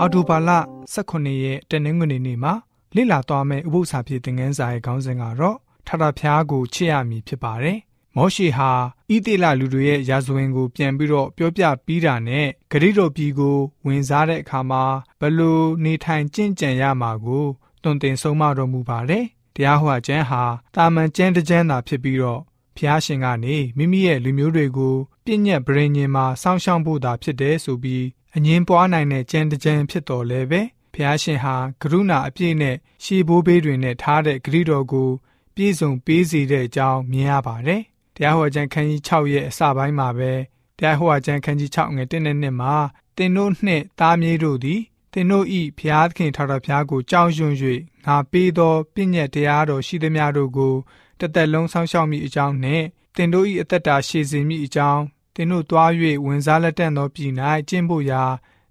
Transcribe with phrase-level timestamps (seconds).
[0.00, 0.50] အော်တိုဘာလ
[0.94, 2.52] 18ရက်တနင်္ဂနွေနေ့မှာ
[2.94, 7.78] လေ့လာသွားမယ့်ဥပုသ္စာဖြစ်တဲ့ငန်းစာရဲ့ခေါင်းစဉ်ကတော့ထထဖျားကိုချစ်ရမည်ဖြစ်ပါတယ်။
[8.16, 8.70] မောရှိဟာ
[9.10, 14.84] ဣတိလလူတွေရဲ့ရာဇဝင်ကို ပြန်ပြီးတော့ပြောပြပြီးတာနဲ့ဂရိတော်ပြည်ကို ဝင်စားတဲ့အခါမှာ
[15.20, 17.46] ဘလို့နေထိုင်ကျင့်ကြံရမှာကို
[17.82, 19.24] တွင်တင်ဆုံးမတော်မူပါတယ်။
[19.54, 20.42] တရားဟောခြင်းဟာ
[20.74, 22.40] တာမန်ကျမ်းတကျမ်းသာဖြစ်ပြီးတော့
[22.76, 28.04] ဖျားရှင်ကနေမိမိရဲ့လူမျိုးတွေကိုပြည့်ညက်ဗြိဉ္ဉ်မှာစောင့်ရှောက်ဖို့သာဖြစ်တယ်ဆိုပြီး
[28.38, 30.60] အငင်းပွားနိုင်တဲ့ကျမ်းတကျမ်းဖြစ်တော်လဲပဲ
[30.94, 35.10] ဖျားရှင်ဟာကရုဏာအပြည့်နဲ့ရှေးဘိုးဘေးတွေနဲ့ထားတဲ့ဂရိတော်ကို
[35.54, 37.82] ပြည့်စုံပေးစေတဲ့အကြောင်းမြင်ရပါတယ်။
[38.16, 40.32] တရားဟောခြင်းခန်းကြီး6ရဲ့အစပိုင်းမှာပဲ
[40.78, 42.74] တရားဟောခြင်းခန်းကြီး6ငယ်1နဲ့2မှာ
[43.16, 44.80] တင်တို့နှင့်သားမြေးတို့သည်
[45.12, 47.54] တင်တို့ဤဖျားသခင်ထာတော်ဖျားကိုကြောက်ရွံ့၍
[48.06, 50.74] ငါပေးသောပြည့်ညက်တရားတော်ရှိသမျှတို့ကို
[51.20, 52.84] တသက်လုံးဆောင်းရှောက်မိအကြောင်းနှင့်
[53.16, 55.02] တင်တို့ဤအသက်တာရှည်စေမိအကြောင်း
[55.40, 55.90] တင်တို့တွား၍
[56.24, 57.32] ဝင်စားလက်တန့်သောပြည်၌
[57.68, 58.22] ကျင့်ဖို့ရာ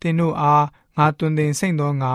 [0.00, 0.64] တင်တို့အား
[0.96, 2.14] ငါတွင်တင်စိတ်သောငါ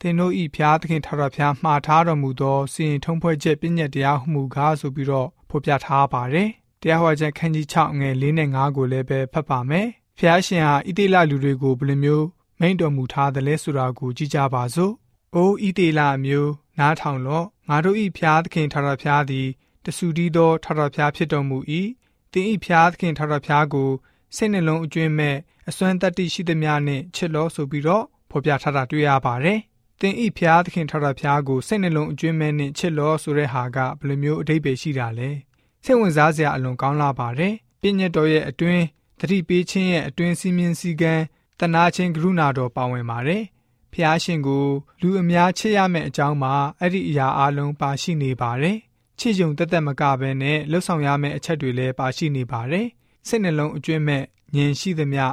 [0.00, 6.48] တင်တို့ဤဖျားသခင်ထာဝရဖျားမှားထားတော်မူသောစီရင်ထုံးဖွဲ့ချက်ပြည့်ညက်တရားဟုမူကားဆိုပြီးတော့ဖော်ပြထားပါတယ်။
[6.80, 9.86] တရားဟောချက်ခန်းကြီး6ငယ်4နဲ့5ကိုလည်းပဲဖတ်ပါမယ်။
[10.18, 12.26] ဖျားရှင်ဟာဣတိလလူတွေကိုဘယ်လိုမျိုး
[12.60, 14.92] မိန့်တော်မူထားသလဲဆိုတာကိုကြည့်ကြပါစို့။
[15.34, 19.48] အိုးဣတိလမျိုးနားထောင်လော့ငါတို့ဤဖျားသခင်ထာဝရဖျားသည်
[19.84, 21.58] တဆူတီးသောထာဝရဖျားဖြစ်တော်မူ၏။
[22.32, 23.90] တင်ဤဖျားသခင်ထာဝရဖျားကို
[24.36, 25.36] စိတ်နှလုံးအကျွင်းမဲ့
[25.68, 29.58] အစွမ်းတတ္တိရှိသမျှနဲ့ချစ်လို့ဆိုပြီးတော့ဖော်ပြထားတာတွေ့ရပါတယ်။
[30.00, 35.30] သင်ဤဖျားသခင်ထာဝရဖျားကိုစိတ်နှလုံးအကျွင်းမဲ့နဲ့ချစ်လို့ဆိုတဲ့ဟာကဘယ်လိုမျိုးအတိတ်ပဲရှိတာလဲ။
[35.84, 38.84] စိတ်ဝင်စားစရာအလွန်ကောင်းလာပါတယ်။ပြည့်ညတ်တော်ရဲ့အတွင်း
[39.20, 41.24] တတိပေးခြင်းရဲ့အတွင်းစီမင်းစည်းကမ်း
[41.60, 43.42] တနာချင်းကရုဏာတော်ပါဝင်ပါတယ်။
[43.92, 44.66] ဖျားရှင်ကို
[45.00, 48.78] လူအများချစ်ရမယ့်အကြောင်းမှာအဲ့ဒီအရာအလုံးပါရှိနေပါတယ်။
[49.24, 52.86] ချစ်ယုံတက်တက်မကဘဲနဲ့လှုပ်ဆောင်ရမယ့်အချက်တွေလည်းပါရှိနေပါတယ်။
[53.28, 54.22] စိတ်နှလုံးအကျွင်းမဲ့
[54.56, 55.24] ဉာဏ်ရှိသမျှ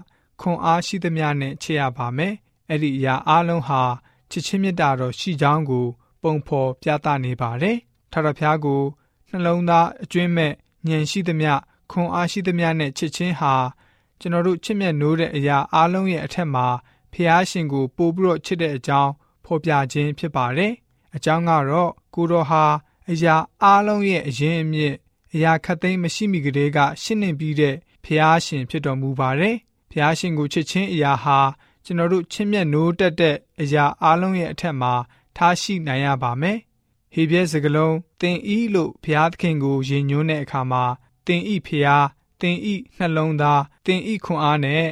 [0.41, 2.33] ခွန်အားရှိသမျှနဲ့ချစ်ရပါမယ်။
[2.69, 3.81] အဲ့ဒီအရာအလုံးဟာ
[4.31, 5.87] ချစ်ချင်းမြတ်တာတော်ရှိကြောင်းကို
[6.23, 7.77] ပုံဖော်ပြသနေပါတယ်။
[8.11, 8.81] ထာဝရဘုရားကို
[9.29, 10.53] နှလုံးသားအကျွင်းမဲ့
[10.87, 11.53] ဉာဏ်ရှိသမျှ
[11.91, 13.53] ခွန်အားရှိသမျှနဲ့ချစ်ချင်းဟာ
[14.19, 16.67] ကျွန်တော်တို့ချစ်မြတ်နိုးတဲ့အရာအလုံးရဲ့အထက်မှာ
[17.13, 19.11] ဖျားရှင်ကိုပို့ပြီးတော့ချစ်တဲ့အကြောင်း
[19.45, 20.73] ဖော်ပြခြင်းဖြစ်ပါတယ်။
[21.15, 22.63] အကြောင်းကတော့ကိုတော်ဟာ
[23.11, 24.95] အရာအလုံးရဲ့အရင်အမြစ်
[25.33, 29.55] အရာခတ်သိမ်းမရှိမီကလေးကရှင်းနေပြီးတဲ့ဖျားရှင်ဖြစ်တော်မူပါတယ်။
[29.91, 31.39] ဖျားရှင်ကိုချစ်ခြင်းအရာဟာ
[31.85, 34.93] ကျွန်တော်တို့ချစ်မြတ်နိုးတက်တဲ့အရာအလုံးရဲ့အထက်မှာ
[35.35, 36.57] ထားရှိနိုင်ရပါမယ်။
[37.13, 40.83] ဟေပြဲစကလုံးတင်ဤလို့ဖျားသခင်ကိုယဉ်ညွန်းတဲ့အခါမှာ
[41.27, 42.05] တင်ဤဖျား
[42.41, 44.83] တင်ဤနှလုံးသားတင်ဤခွန်အားနဲ့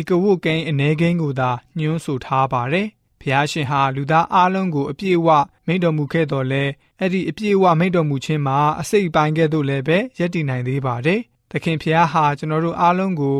[0.00, 2.88] ဤကဝုတ်ကိန်းအနေကိန်းကိုသာညွှန်းဆိုထားပါတယ်။
[3.22, 5.28] ဖျားရှင်ဟာလူသားအလုံးကိုအပြည့်အဝ
[5.66, 6.64] မိန့်တော်မူခဲ့တော်လဲ
[6.98, 11.20] အဲ့ဒီအပြည့်အဝမိန့်တော်မူခြင်းမှာအစိတ်ပိုင်းကဲ့သို့လည်းပဲယက်တည်နိုင်သေးပါတယ်။
[11.50, 13.38] သခင်ဖျားဟာကျွန်တော်တို့အားလုံးကို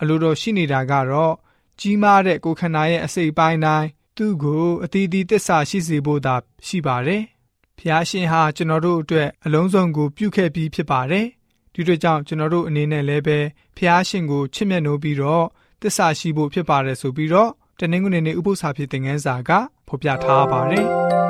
[0.00, 1.34] အလိုတော်ရှိနေတာကတော့
[1.80, 6.34] ကြီးမားတဲ့ကိုခန္ဓာရဲ့အစိတ်ပိုင်းတိုင်းသူ့ကိုအတီးတီးတစ္ဆာရှိစေဖို့သာ
[6.66, 7.22] ရှိပါတယ်။
[7.78, 11.26] ဖျားရှင်ဟာကျွန်တော်တို့အတွက်အလုံးစုံကိုပြုခဲ့ပြီးဖြစ်ပါတယ်။
[11.74, 13.38] ဒီတို့ကြောင့်ကျွန်တော်တို့အနေနဲ့လည်းပဲ
[13.76, 15.46] ဖျားရှင်ကိုချစ်မြတ်နိုးပြီးတော့
[15.82, 19.50] တစ္ဆာရှိဖို့ဖြစ်ပါတယ်ဆိုပြီးတော့ တနင်္ဂနွေနေ့ဥပုသ္စာဖြစ်တဲ့ငန်းစာက
[19.88, 20.86] ဖော်ပြထားပါတယ်။